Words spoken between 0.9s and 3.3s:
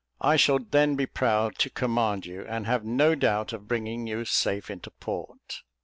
be proud to command you, and have no